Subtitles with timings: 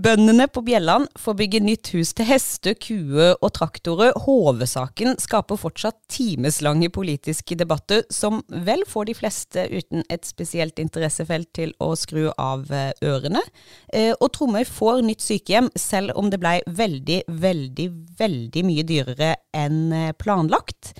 [0.00, 4.14] Bøndene på Bjelland får bygge nytt hus til hester, kuer og traktorer.
[4.24, 11.50] HV-saken skaper fortsatt timeslange politiske debatter, som vel får de fleste uten et spesielt interessefelt
[11.58, 13.44] til å skru av eh, ørene.
[13.92, 17.90] Eh, og Tromøy får nytt sykehjem, selv om det ble veldig, veldig,
[18.22, 20.94] veldig mye dyrere enn eh, planlagt.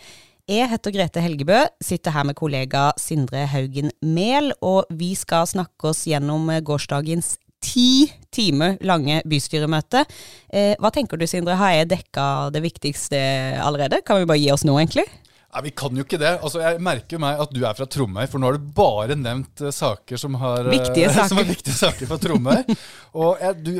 [0.50, 5.94] Jeg heter Grete Helgebø, sitter her med kollega Sindre Haugen Mehl, og vi skal snakke
[5.94, 10.04] oss gjennom gårsdagens ti timer lange bystyremøte.
[10.52, 11.58] Eh, hva tenker du, Sindre?
[11.60, 13.18] Har jeg dekka det viktigste
[13.60, 14.00] allerede?
[14.06, 15.06] Kan vi bare gi oss nå, egentlig?
[15.50, 16.30] Nei, Vi kan jo ikke det.
[16.38, 19.64] Altså, Jeg merker meg at du er fra Tromøy, for nå har du bare nevnt
[19.64, 21.28] uh, saker som, har, uh, viktige saker.
[21.32, 22.62] som er viktige saker for Tromøy.
[23.20, 23.72] og jeg, du,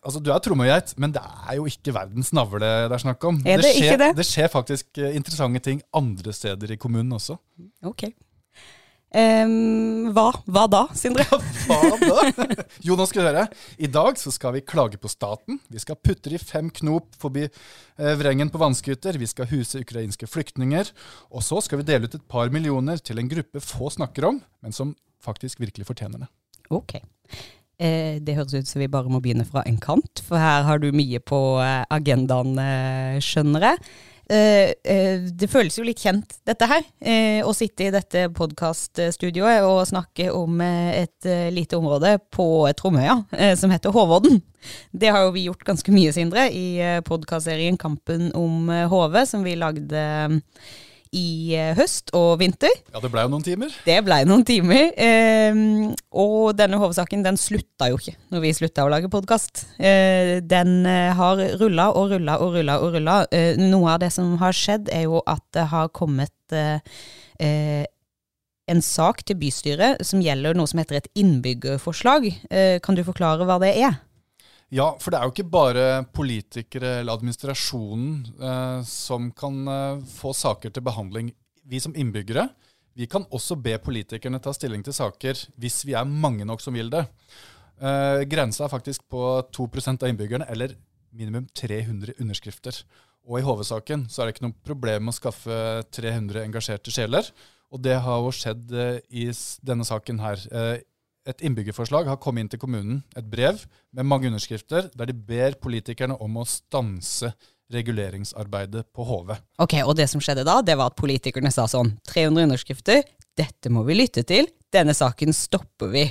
[0.00, 3.42] altså, du er tromøyeit, men det er jo ikke verdens navle det er snakk om.
[3.44, 4.12] Er det, det, skjer, ikke det?
[4.16, 7.36] det skjer faktisk uh, interessante ting andre steder i kommunen også.
[7.84, 8.08] Ok.
[9.14, 10.32] Um, hva?
[10.50, 11.22] Hva da, Sindre?
[11.68, 12.46] hva da?
[12.86, 13.44] Jo, nå skal du høre.
[13.78, 15.60] I dag så skal vi klage på staten.
[15.70, 19.20] Vi skal putte i fem knop forbi eh, vrengen på vannskuter.
[19.20, 20.90] Vi skal huse ukrainske flyktninger.
[21.30, 24.42] Og så skal vi dele ut et par millioner til en gruppe få snakker om,
[24.66, 26.32] men som faktisk virkelig fortjener det.
[26.74, 26.98] Ok.
[27.78, 30.82] Eh, det høres ut som vi bare må begynne fra en kant, for her har
[30.82, 33.80] du mye på eh, agendaen, eh, skjønner jeg.
[34.24, 36.84] Uh, uh, det føles jo litt kjent, dette her.
[37.04, 42.46] Uh, å sitte i dette podkaststudioet og snakke om et lite område på
[42.78, 43.18] Tromøya
[43.58, 44.40] som heter Håvåden.
[44.92, 49.58] Det har jo vi gjort ganske mye, Sindre, i podkastserien Kampen om HV, som vi
[49.60, 50.04] lagde
[51.14, 52.72] i eh, høst og vinter.
[52.92, 53.72] Ja, det blei jo noen timer.
[53.86, 54.90] Det blei noen timer.
[54.98, 55.60] Eh,
[56.14, 59.64] og denne hovedsaken den slutta jo ikke når vi slutta å lage podkast.
[59.78, 63.18] Eh, den eh, har rulla og rulla og rulla og rulla.
[63.34, 67.84] Eh, noe av det som har skjedd, er jo at det har kommet eh,
[68.64, 72.30] en sak til bystyret som gjelder noe som heter et innbyggerforslag.
[72.80, 73.98] kan du forklare hva det er?
[74.74, 80.32] Ja, for det er jo ikke bare politikere eller administrasjonen eh, som kan eh, få
[80.34, 81.30] saker til behandling.
[81.64, 82.48] Vi som innbyggere
[82.94, 86.76] vi kan også be politikerne ta stilling til saker hvis vi er mange nok som
[86.78, 87.02] vil det.
[87.82, 90.76] Eh, grensa er faktisk på 2% av innbyggerne, eller
[91.10, 92.78] minimum 300 underskrifter.
[93.26, 95.58] Og i HV-saken så er det ikke noe problem å skaffe
[95.96, 97.26] 300 engasjerte sjeler.
[97.74, 99.26] Og det har jo skjedd eh, i
[99.66, 100.46] denne saken her.
[101.24, 103.62] Et innbyggerforslag har kommet inn til kommunen, et brev
[103.96, 107.30] med mange underskrifter, der de ber politikerne om å stanse
[107.72, 109.32] reguleringsarbeidet på HV.
[109.64, 113.00] Ok, Og det som skjedde da, det var at politikerne sa sånn 300 underskrifter,
[113.34, 116.04] dette må vi lytte til, denne saken stopper vi.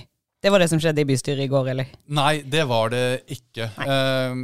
[0.43, 1.91] Det var det som skjedde i bystyret i går, eller?
[2.11, 3.69] Nei, det var det ikke.
[3.85, 4.41] Eh,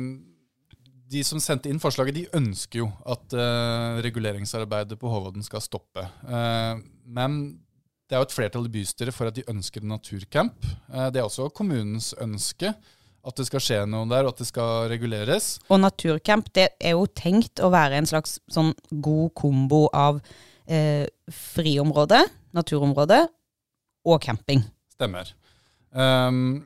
[1.09, 6.05] de som sendte inn forslaget, de ønsker jo at eh, reguleringsarbeidet på Hovden skal stoppe.
[6.29, 6.77] Eh,
[7.09, 7.39] men
[8.09, 10.65] det er jo et flertall i bystyret for at de ønsker en naturcamp.
[10.89, 12.73] Eh, det er også kommunens ønske
[13.29, 15.57] at det skal skje noe der, og at det skal reguleres.
[15.69, 20.21] Og naturcamp det er jo tenkt å være en slags sånn god kombo av
[20.65, 22.23] eh, friområde,
[22.57, 23.21] naturområde
[24.09, 24.63] og camping.
[24.95, 25.29] Stemmer.
[25.91, 26.63] Um,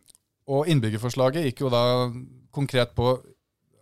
[0.47, 1.83] og innbyggerforslaget gikk jo da
[2.53, 3.17] konkret på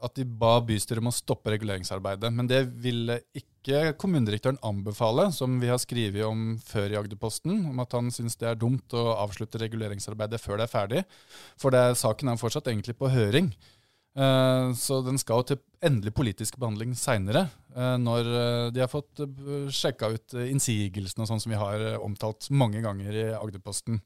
[0.02, 2.32] at de ba bystyret om å stoppe reguleringsarbeidet.
[2.34, 7.84] Men det ville ikke kommunedirektøren anbefale, som vi har skrevet om før i Agderposten, om
[7.84, 11.04] at han syns det er dumt å avslutte reguleringsarbeidet før det er ferdig.
[11.62, 13.52] For det, saken er fortsatt egentlig på høring.
[14.12, 17.46] Uh, så den skal til endelig politisk behandling seinere,
[17.78, 19.22] uh, når uh, de har fått
[19.72, 24.02] sjekka ut innsigelsene og sånn som vi har omtalt mange ganger i Agderposten.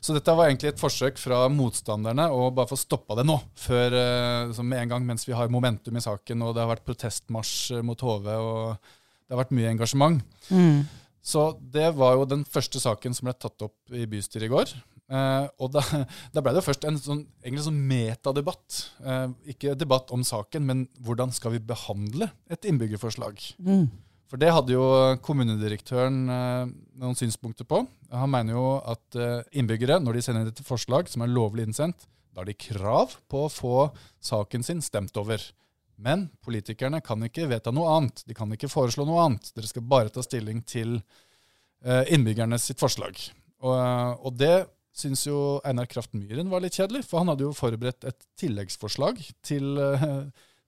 [0.00, 3.38] Så dette var egentlig et forsøk fra motstanderne å bare få stoppa det nå.
[3.58, 6.86] Før, uh, med en gang mens vi har momentum i saken, og det har vært
[6.88, 10.22] protestmarsj mot HV, og det har vært mye engasjement.
[10.48, 10.86] Mm.
[11.28, 14.72] Så det var jo den første saken som ble tatt opp i bystyret i går.
[15.08, 15.82] Eh, og da,
[16.34, 18.80] da, ble det først en sånn, egentlig sånn metadebatt.
[19.00, 23.40] Eh, ikke debatt om saken, men hvordan skal vi behandle et innbyggerforslag?
[23.64, 23.88] Mm.
[24.28, 24.84] For det hadde jo
[25.24, 27.80] kommunedirektøren eh, noen synspunkter på.
[28.12, 32.04] Han mener jo at eh, innbyggere, når de sender et forslag som er lovlig innsendt,
[32.32, 33.76] da har de krav på å få
[34.20, 35.40] saken sin stemt over.
[35.98, 38.22] Men politikerne kan ikke vedta noe annet.
[38.28, 39.48] De kan ikke foreslå noe annet.
[39.56, 43.16] Dere skal bare ta stilling til eh, innbyggerne sitt forslag.
[43.64, 43.74] Og,
[44.28, 48.04] og det syns jo Einar Kraft Myhren var litt kjedelig, for han hadde jo forberedt
[48.06, 49.78] et tilleggsforslag til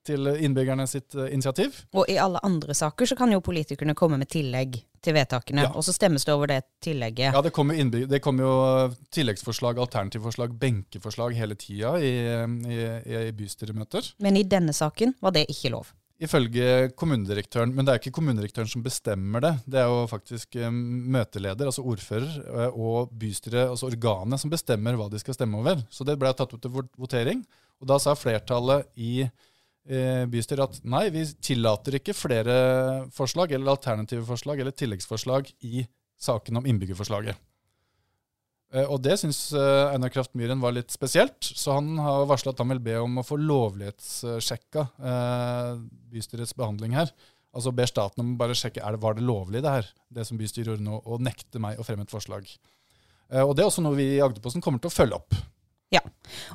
[0.07, 1.83] til innbyggerne sitt eh, initiativ.
[1.97, 5.71] Og i alle andre saker så kan jo politikerne komme med tillegg til vedtakene, ja.
[5.73, 7.33] og så stemmes det over det tillegget.
[7.33, 8.57] Ja, det kommer det kommer jo
[9.17, 12.13] tilleggsforslag, alternativforslag, benkeforslag hele tida i,
[12.69, 12.83] i,
[13.31, 14.13] i bystyremøter.
[14.21, 15.95] Men i denne saken var det ikke lov?
[16.21, 19.55] Ifølge kommunedirektøren, men det er ikke kommunedirektøren som bestemmer det.
[19.73, 24.99] Det er jo faktisk eh, møteleder, altså ordfører, eh, og bystyret, altså organet, som bestemmer
[25.01, 25.81] hva de skal stemme over.
[25.89, 27.41] Så det ble tatt opp til votering.
[27.81, 29.33] Og da sa flertallet i eh,
[30.31, 32.55] bystyret at nei, vi tillater ikke flere
[33.15, 35.83] forslag eller alternative forslag eller tilleggsforslag i
[36.21, 37.41] saken om innbyggerforslaget.
[38.71, 42.55] Eh, og det syns eh, Einar Kraft Myhren var litt spesielt, så han har varsla
[42.55, 45.71] at han vil be om å få lovlighetssjekka eh,
[46.13, 47.11] bystyrets behandling her.
[47.51, 50.27] Altså ber staten om å bare sjekke er det, var det lovlig det her, det
[50.29, 52.47] som bystyret gjorde nå, og nekte meg å fremme et forslag.
[53.33, 55.41] Eh, og det er også noe vi i Agderposten kommer til å følge opp.
[55.91, 56.03] Ja.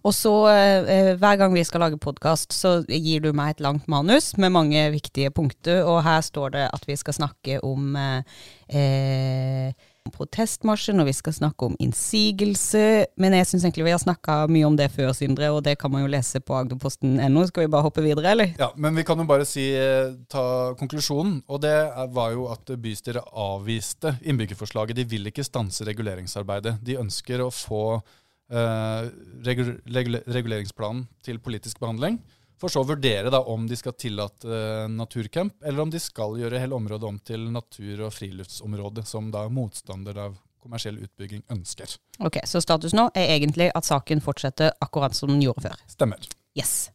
[0.07, 3.89] Og så eh, hver gang vi skal lage podkast, så gir du meg et langt
[3.91, 8.39] manus med mange viktige punkter, og her står det at vi skal snakke om eh,
[8.71, 13.07] eh protestmarsjen, og vi skal snakke om innsigelse.
[13.17, 15.91] Men jeg syns egentlig vi har snakka mye om det før, Sindre, og det kan
[15.91, 17.45] man jo lese på agderposten.no.
[17.49, 18.53] Skal vi bare hoppe videre, eller?
[18.59, 21.39] Ja, men vi kan jo bare si, eh, ta konklusjonen.
[21.49, 21.73] Og det
[22.13, 25.01] var jo at bystyret avviste innbyggerforslaget.
[25.01, 26.77] De vil ikke stanse reguleringsarbeidet.
[26.85, 28.03] De ønsker å få
[28.51, 29.09] eh,
[29.45, 32.19] reguleringsplanen til politisk behandling.
[32.61, 36.37] For så å vurdere da om de skal tillate eh, naturcamp, eller om de skal
[36.39, 41.97] gjøre hele området om til natur- og friluftsområde, som da motstander av kommersiell utbygging ønsker.
[42.25, 45.83] Ok, Så status nå er egentlig at saken fortsetter akkurat som den gjorde før?
[45.91, 46.25] Stemmer.
[46.57, 46.89] Yes.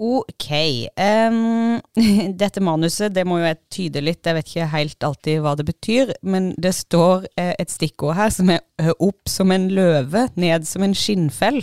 [0.00, 0.48] Ok.
[0.96, 1.80] Um,
[2.42, 5.66] dette manuset det må jo jeg tyde litt, jeg vet ikke helt alltid hva det
[5.68, 6.14] betyr.
[6.24, 10.64] Men det står uh, et stikkord her som er uh, opp som en løve, ned
[10.68, 11.60] som en skinnfell.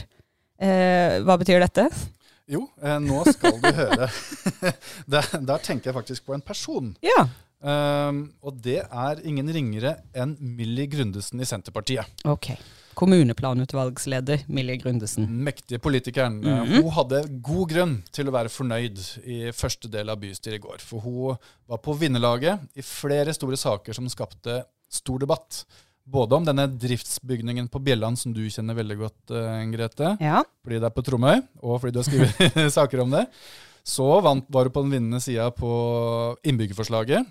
[0.61, 1.89] Uh, hva betyr dette?
[2.47, 4.07] Jo, eh, nå skal du høre.
[5.13, 6.93] der, der, tenker jeg faktisk på en person.
[7.03, 7.27] Ja.
[7.57, 12.07] Um, og det er ingen ringere enn Millie Grundesen i Senterpartiet.
[12.29, 12.53] Ok.
[12.97, 15.27] Kommuneplanutvalgsleder Millie Grundesen.
[15.44, 16.39] Mektige politikeren.
[16.41, 16.81] Mm -hmm.
[16.81, 20.77] Hun hadde god grunn til å være fornøyd i første del av bystyret i går.
[20.79, 25.65] For hun var på vinnerlaget i flere store saker som skapte stor debatt.
[26.05, 30.17] Både om denne driftsbygningen på Bjelland, som du kjenner veldig godt, uh, Grete.
[30.21, 30.44] Ja.
[30.63, 33.25] Fordi det er på Tromøy, og fordi du har skrevet saker om det.
[33.83, 37.27] Så vant, var du på den vinnende sida på innbyggerforslaget.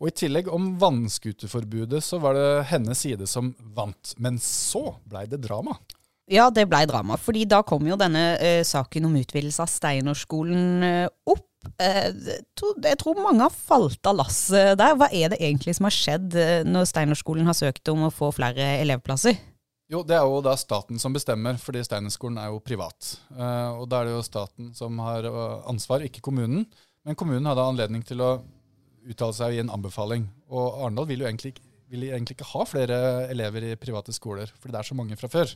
[0.00, 4.14] Og i tillegg om vannskuterforbudet, så var det hennes side som vant.
[4.18, 5.78] Men så blei det drama.
[6.30, 7.16] Ja, det blei drama.
[7.18, 11.48] fordi da kom jo denne uh, saken om utvidelse av Steinerskolen uh, opp.
[11.78, 12.10] Eh,
[12.82, 14.96] jeg tror mange har falt av lasset der.
[14.98, 18.32] Hva er det egentlig som har skjedd eh, når Steinerskolen har søkt om å få
[18.34, 19.38] flere elevplasser?
[19.92, 23.16] Jo, Det er jo da staten som bestemmer, fordi Steinerskolen er jo privat.
[23.36, 25.28] Eh, og Da er det jo staten som har
[25.68, 26.66] ansvar, ikke kommunen.
[27.04, 28.32] Men kommunen hadde anledning til å
[29.08, 30.26] uttale seg i en anbefaling.
[30.52, 31.54] Og Arendal vil jo egentlig,
[31.90, 32.98] vil egentlig ikke ha flere
[33.32, 35.54] elever i private skoler, fordi det er så mange fra før.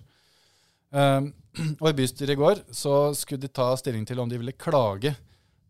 [1.82, 5.16] Og i bystyret i går så skulle de ta stilling til om de ville klage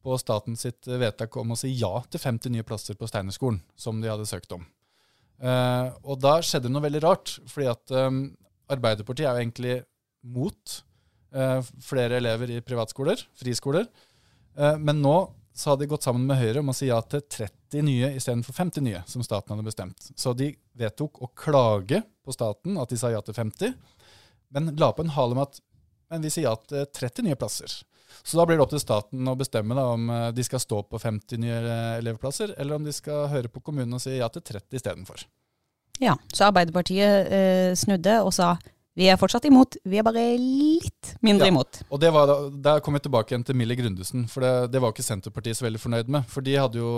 [0.07, 3.99] på staten sitt vedtak om å si ja til 50 nye plasser på Steinerskolen, som
[4.03, 4.63] de hadde søkt om.
[5.43, 8.21] Uh, og da skjedde noe veldig rart, fordi at um,
[8.73, 9.75] Arbeiderpartiet er jo egentlig
[10.37, 10.77] mot
[11.37, 13.91] uh, flere elever i privatskoler, friskoler.
[14.57, 15.17] Uh, men nå
[15.57, 18.57] så hadde de gått sammen med Høyre om å si ja til 30 nye istedenfor
[18.57, 20.11] 50 nye, som staten hadde bestemt.
[20.13, 23.73] Så de vedtok å klage på staten at de sa ja til 50,
[24.53, 25.63] men la på en hale med at
[26.11, 27.73] men vi sier ja til 30 nye plasser.
[28.23, 30.83] Så da blir det opp til staten å bestemme da, om eh, de skal stå
[30.91, 34.29] på 50 nye eh, elevplasser, eller om de skal høre på kommunen og si ja
[34.33, 35.27] til 30 istedenfor.
[36.03, 38.55] Ja, så Arbeiderpartiet eh, snudde og sa
[38.97, 41.83] vi er fortsatt imot, vi er bare litt mindre ja, imot.
[41.93, 44.95] Og det var Der kom vi tilbake igjen til Millie Grundesen, for det, det var
[44.95, 46.27] ikke Senterpartiet så veldig fornøyd med.
[46.33, 46.91] For de hadde jo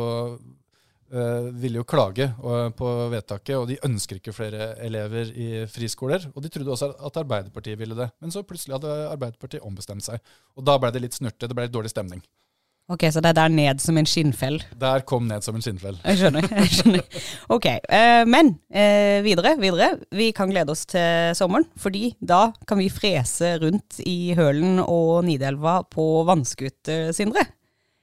[1.10, 6.30] øh, ville jo klage uh, på vedtaket, og de ønsker ikke flere elever i friskoler.
[6.34, 8.12] Og de trodde også at Arbeiderpartiet ville det.
[8.22, 10.22] Men så plutselig hadde Arbeiderpartiet ombestemt seg.
[10.54, 12.22] Og da ble det litt snurte, det ble litt dårlig stemning.
[12.88, 14.62] Ok, Så det er der ned som en skinnfell?
[14.80, 15.98] Der kom ned som en skinnfell.
[16.06, 16.46] Jeg skjønner.
[16.56, 17.18] jeg skjønner.
[17.52, 19.90] Ok, uh, Men uh, videre, videre.
[20.08, 21.68] Vi kan glede oss til sommeren.
[21.76, 27.44] Fordi da kan vi frese rundt i Hølen og Nidelva på vannskuter, Sindre.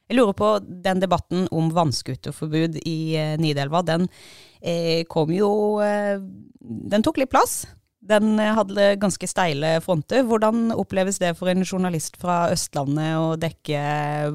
[0.05, 3.81] Jeg lurer på den debatten om vannskuterforbud i eh, Nidelva.
[3.81, 4.05] Den
[4.61, 6.21] eh, kom jo eh,
[6.61, 7.63] Den tok litt plass.
[8.05, 10.23] Den eh, hadde ganske steile fronter.
[10.27, 13.79] Hvordan oppleves det for en journalist fra Østlandet å dekke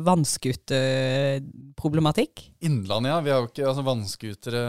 [0.07, 2.35] vannskuterproblematikk?
[2.67, 3.19] Innlandet, ja.
[3.25, 4.63] Vi har jo ikke altså, vannskutere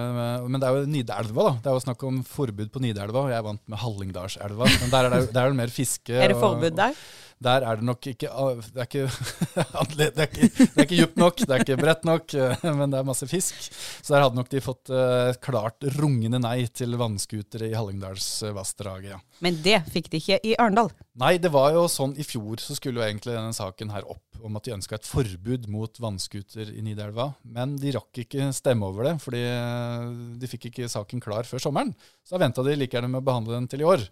[0.45, 1.53] Men det er jo Nidelva, da.
[1.57, 4.65] Det er jo snakk om forbud på Nidelva, og jeg er vant med Hallingdalselva.
[4.83, 6.13] Men der er det, der er det mer fiske.
[6.21, 6.93] Er det forbud der?
[6.93, 6.97] Og,
[7.41, 8.29] der er det nok ikke
[8.67, 9.05] Det er ikke,
[9.97, 12.35] det er ikke, det er ikke djupt nok, det er ikke bredt nok,
[12.79, 13.57] men det er masse fisk.
[14.01, 19.15] Så der hadde nok de fått uh, klart rungende nei til vannskutere i Hallingdalsvassdraget.
[19.15, 19.21] Ja.
[19.41, 20.91] Men det fikk de ikke i Arendal?
[21.21, 24.31] Nei, det var jo sånn i fjor så skulle jo egentlig denne saken her opp
[24.45, 27.31] om at de ønska et forbud mot vannskuter i Nidelva.
[27.57, 30.07] Men de rakk ikke stemme over det, fordi eh,
[30.41, 31.93] de fikk ikke saken klar før sommeren.
[32.25, 34.05] Så da venta de like gjerne med å behandle den til i år.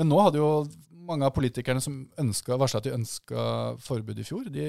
[0.00, 0.52] Men nå hadde jo
[1.06, 3.44] mange av politikerne som varsla at de ønska
[3.82, 4.66] forbud i fjor, de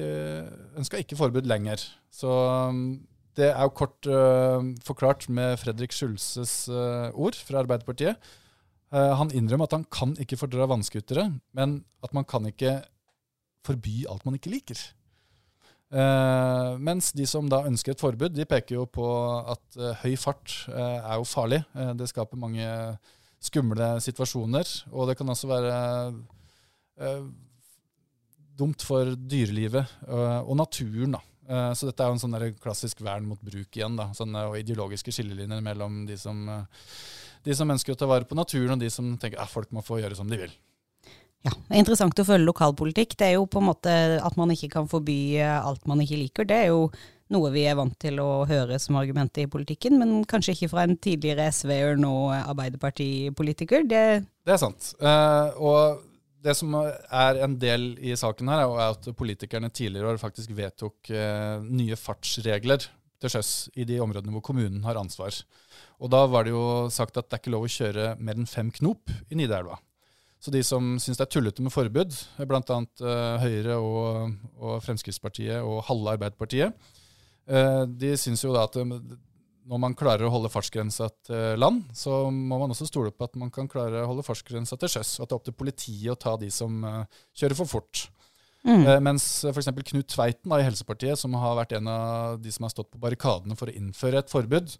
[0.80, 1.84] ønska ikke forbud lenger.
[2.14, 3.04] Så um,
[3.38, 8.34] det er jo kort uh, forklart med Fredrik Skjulses uh, ord fra Arbeiderpartiet.
[8.94, 12.82] Uh, han innrømmer at han kan ikke fordra vannskutere, men at man kan ikke
[13.66, 14.80] forby alt man ikke liker.
[15.94, 19.06] Uh, mens de som da ønsker et forbud, de peker jo på
[19.54, 21.62] at uh, høy fart uh, er jo farlig.
[22.00, 22.66] det skaper mange
[23.44, 25.78] skumle situasjoner, og det kan også være
[28.56, 31.18] dumt for dyrelivet og naturen.
[31.18, 31.22] da.
[31.74, 35.12] så dette er jo en sånn klassisk vern mot bruk igjen, da, sånne, og ideologiske
[35.12, 36.46] skillelinjer mellom de som,
[37.44, 39.84] de som ønsker å ta vare på naturen, og de som tenker at folk må
[39.84, 40.54] få gjøre som de vil.
[41.44, 43.18] Ja, er Interessant å følge lokalpolitikk.
[43.20, 46.22] Det er jo på en måte at man ikke kan forby eh, alt man ikke
[46.22, 46.48] liker.
[46.48, 46.86] Det er jo
[47.34, 50.86] noe vi er vant til å høre som argument i politikken, men kanskje ikke fra
[50.88, 53.88] en tidligere SV-er, nå Arbeiderpartipolitiker.
[53.90, 54.04] Det,
[54.46, 54.94] det er sant.
[55.02, 56.04] Uh, og
[56.44, 61.14] det som er en del i saken her, er at politikerne tidligere år faktisk vedtok
[61.16, 62.90] uh, nye fartsregler
[63.24, 65.36] til sjøs i de områdene hvor kommunen har ansvar.
[66.04, 68.50] Og da var det jo sagt at det er ikke lov å kjøre mer enn
[68.50, 69.80] fem knop i Nidelva.
[70.44, 72.80] Så de som syns det er tullete med forbud, bl.a.
[73.00, 76.92] Uh, Høyre og, og, Fremskrittspartiet og halve Arbeiderpartiet,
[77.48, 78.98] de syns jo da at uh,
[79.64, 83.38] når man klarer å holde fartsgrensa til land, så må man også stole på at
[83.40, 86.12] man kan klare å holde fartsgrensa til sjøs, og at det er opp til politiet
[86.12, 88.08] å ta de som uh, kjører for fort.
[88.64, 88.86] Mm.
[89.04, 89.68] Mens f.eks.
[89.90, 93.02] Knut Tveiten da, i Helsepartiet, som har vært en av de som har stått på
[93.02, 94.72] barrikadene for å innføre et forbud,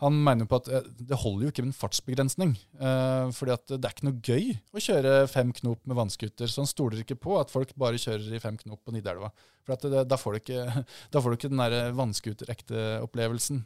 [0.00, 2.56] han mener på at eh, det holder jo ikke med en fartsbegrensning.
[2.80, 6.48] Eh, fordi at det er ikke noe gøy å kjøre fem knop med vannskuter.
[6.50, 9.32] Så han stoler ikke på at folk bare kjører i fem knop på Nidelva.
[9.66, 13.64] For det, da, får du ikke, da får du ikke den der vannskuterekte-opplevelsen.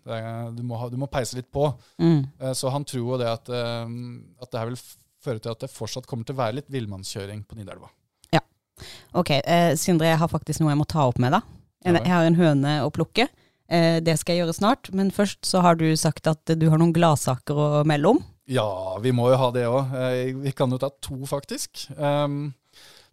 [0.59, 1.69] Du, du, må peise litt på.
[2.03, 2.25] Mm.
[2.41, 3.97] Eh, så han tror jo det at, eh,
[4.43, 4.81] at det her vil
[5.25, 7.88] føre til at det fortsatt kommer til å være litt villmannskjøring på Nidelva.
[8.35, 8.43] Ja.
[9.17, 11.55] Ok, eh, Sindre, jeg har faktisk noe jeg må ta opp med deg.
[11.85, 13.26] Jeg har en høne å plukke.
[13.75, 16.81] Eh, det skal jeg gjøre snart, men først så har du sagt at du har
[16.81, 18.23] noen gladsaker å melde om.
[18.50, 18.69] Ja,
[19.00, 19.95] vi må jo ha det òg.
[19.99, 21.87] Eh, vi kan jo ta to, faktisk.
[21.97, 22.52] Um,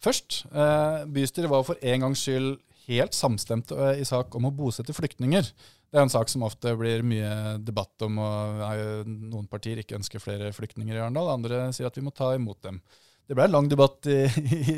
[0.03, 4.93] først, uh, bystyret var for en gangs skyld helt samstemt i sak om å bosette
[4.93, 5.45] flyktninger.
[5.91, 10.23] Det er en sak som ofte blir mye debatt om, og noen partier ikke ønsker
[10.23, 11.29] flere flyktninger i Arendal.
[11.31, 12.81] Andre sier at vi må ta imot dem.
[13.31, 14.25] Det ble en lang debatt i,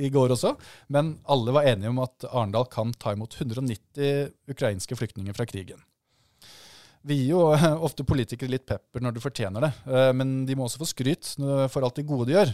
[0.06, 0.52] i, går også,
[0.94, 5.80] men alle var enige om at Arendal kan ta imot 190 ukrainske flyktninger fra krigen.
[7.02, 7.48] Vi gir jo
[7.88, 11.32] ofte politikere litt pepper når de fortjener det, eh, men de må også få skryt
[11.74, 12.54] for alt det gode de gjør.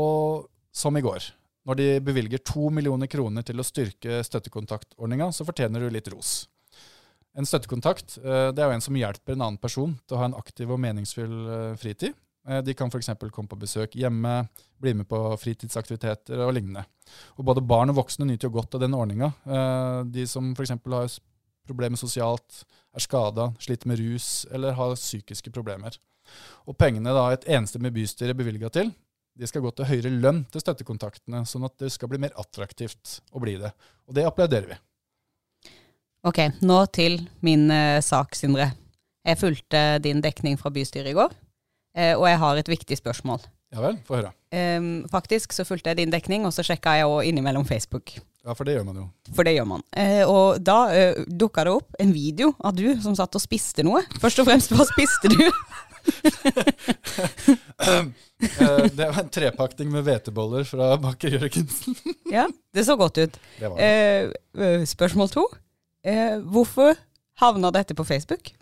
[0.00, 1.28] Og som i går,
[1.68, 6.46] når de bevilger to millioner kroner til å styrke støttekontaktordninga, så fortjener du litt ros.
[7.36, 10.32] En støttekontakt eh, det er jo en som hjelper en annen person til å ha
[10.32, 12.16] en aktiv og meningsfull eh, fritid.
[12.48, 13.10] Eh, de kan f.eks.
[13.30, 14.46] komme på besøk hjemme,
[14.82, 16.84] bli med på fritidsaktiviteter og lignende.
[17.38, 19.32] Og Både barn og voksne nyter jo godt av den ordninga.
[19.46, 20.74] Eh, de som f.eks.
[20.74, 21.18] har
[21.68, 25.94] problemer sosialt, er skada, sliter med rus eller har psykiske problemer.
[26.66, 28.92] Og Pengene da et enstemmig bystyre bevilga til,
[29.38, 33.20] de skal gå til høyere lønn til støttekontaktene, sånn at det skal bli mer attraktivt
[33.32, 33.70] å bli det.
[34.10, 34.78] Og det applauderer vi.
[36.28, 38.68] Ok, nå til min uh, sak, Sindre.
[39.26, 41.32] Jeg fulgte din dekning fra bystyret i går.
[41.92, 43.42] Eh, og jeg har et viktig spørsmål.
[43.72, 44.32] Ja vel, få høre.
[44.52, 48.12] Um, faktisk så fulgte jeg din dekning, og så sjekka jeg òg innimellom Facebook.
[48.44, 49.06] Ja, for det gjør man jo.
[49.32, 49.84] For det gjør man.
[49.96, 53.84] Uh, og da uh, dukka det opp en video av du som satt og spiste
[53.86, 54.02] noe.
[54.20, 55.40] Først og fremst, hva spiste du?
[57.80, 58.06] uh,
[58.98, 61.96] det var en trepakning med hveteboller fra baker Jørgensen.
[62.36, 63.40] ja, det så godt ut.
[63.60, 65.48] Det uh, spørsmål to.
[66.44, 66.98] hvorfor
[67.40, 68.52] havna dette på Facebook?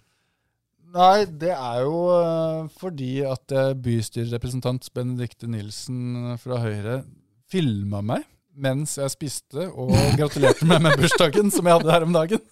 [0.91, 7.03] Nei, det er jo uh, fordi at uh, bystyrerepresentant Benedicte Nilsen fra Høyre
[7.51, 12.17] filma meg mens jeg spiste, og gratulerte meg med bursdagen som jeg hadde her om
[12.17, 12.43] dagen.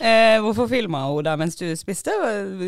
[0.00, 2.12] Eh, hvorfor filma hun deg mens du spiste?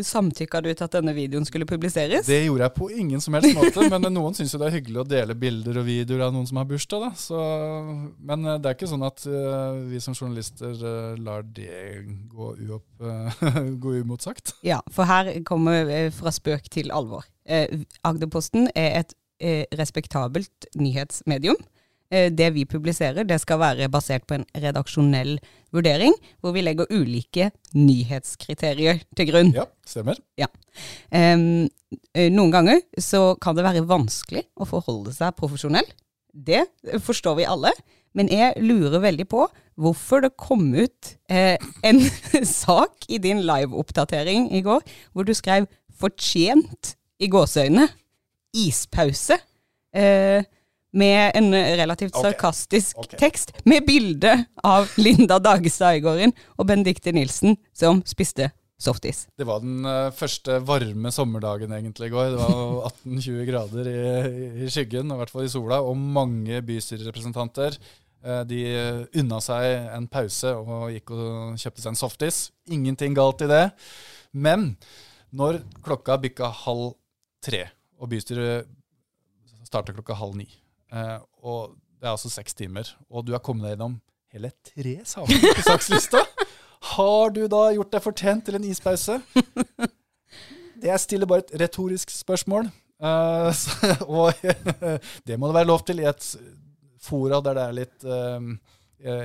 [0.05, 2.27] Samtykka du til at denne videoen skulle publiseres?
[2.29, 5.01] Det gjorde jeg på ingen som helst måte, men noen syns jo det er hyggelig
[5.01, 7.07] å dele bilder og videoer av noen som har bursdag.
[7.07, 7.11] Da.
[7.17, 7.41] Så,
[8.21, 12.51] men eh, det er ikke sånn at uh, vi som journalister uh, lar det gå,
[12.67, 13.49] uopp, uh,
[13.87, 14.59] gå umotsagt.
[14.67, 17.25] Ja, for her kommer vi fra spøk til alvor.
[18.05, 19.17] Agderposten er et
[19.79, 21.59] respektabelt nyhetsmedium.
[22.13, 25.39] Eh, det vi publiserer, det skal være basert på en redaksjonell
[25.73, 29.55] vurdering, hvor vi legger ulike nyhetskriterier til grunn.
[29.57, 30.21] Ja, stemmer.
[30.37, 30.51] Ja.
[31.09, 31.71] Um,
[32.33, 35.89] noen ganger så kan det være vanskelig å forholde seg profesjonell.
[36.33, 36.67] Det
[37.05, 37.73] forstår vi alle.
[38.13, 39.47] Men jeg lurer veldig på
[39.81, 42.03] hvorfor det kom ut eh, en
[42.45, 44.85] sak i din live-oppdatering i går,
[45.17, 45.65] hvor du skrev
[45.97, 47.89] 'fortjent' i gåseøyne.
[48.55, 49.39] Ispause.
[49.95, 50.45] eh,
[50.93, 53.19] med en relativt sarkastisk Okay.
[53.19, 59.27] tekst, med bilde av Linda Dagestad Øygarden og Benedicte Nilsen som spiste softis.
[59.39, 62.31] Det var den eh, første varme sommerdagen egentlig i går.
[62.35, 67.79] Det var 18-20 grader i, i skyggen, i hvert fall i sola, og mange bystyrerepresentanter.
[68.25, 68.63] eh, de
[69.23, 72.43] unna seg en pause og gikk og kjøpte seg en softis.
[72.69, 73.65] Ingenting galt i det.
[74.33, 74.75] Men
[75.33, 76.93] når klokka bykka halv
[77.43, 77.65] tre,
[78.03, 78.71] og bystyret
[79.67, 80.49] starter klokka halv ni,
[80.93, 84.01] eh, og det er altså seks timer, og du har kommet deg gjennom
[84.35, 86.23] hele tre saker på sakslista,
[86.97, 89.21] har du da gjort deg fortjent til en ispause?
[90.83, 92.67] Jeg stiller bare et retorisk spørsmål.
[93.03, 94.35] Eh, så, og
[95.27, 96.27] det må det være lov til i et
[97.03, 98.51] fora der det er litt eh,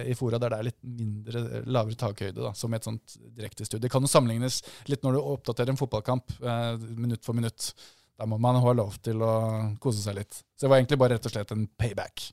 [0.09, 3.83] i fora der det er litt mindre, lavere takhøyde, da, som et sånt direktestudie.
[3.83, 7.71] Det kan jo sammenlignes litt når du oppdaterer en fotballkamp eh, minutt for minutt.
[8.17, 9.33] Da må man ha lov til å
[9.81, 10.39] kose seg litt.
[10.57, 12.31] Så det var egentlig bare rett og slett en payback.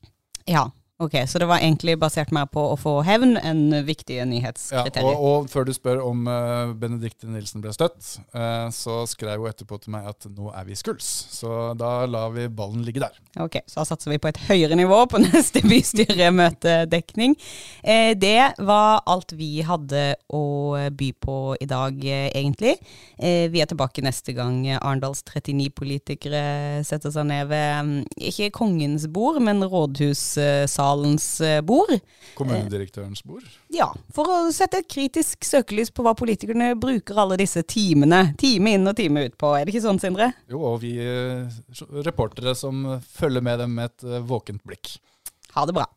[0.49, 0.65] Ja,
[0.97, 5.09] ok, så det var egentlig basert mer på å få hevn enn viktige Ja, nyhetskriterier.
[5.09, 7.99] og, og før du spør om uh, Benedicte Nilsen ble støtt,
[8.35, 11.07] uh, så skrev hun etterpå til meg at nå er vi skuls.
[11.35, 13.17] Så da lar vi ballen ligge der.
[13.43, 17.35] Ok, så da satser vi på et høyere nivå på neste bystyremøtedekning.
[17.83, 20.45] Uh, det var alt vi hadde å
[20.95, 22.77] by på i dag, uh, egentlig.
[23.15, 29.39] Vi er tilbake neste gang Arendals 39-politikere setter seg ned ved um, ikke kongens bord,
[29.43, 30.84] men rådhussalens
[31.43, 31.91] eh, bord.
[32.35, 33.45] Kommunedirektørens bord.
[33.73, 38.75] Ja, for å sette et kritisk søkelys på hva politikerne bruker alle disse timene, time
[38.75, 39.53] inn og time ut på.
[39.55, 40.31] Er det ikke sånn, Sindre?
[40.51, 41.59] Jo, og vi eh,
[42.05, 44.97] reportere som følger med dem med et eh, våkent blikk.
[45.55, 45.87] Ha det bra.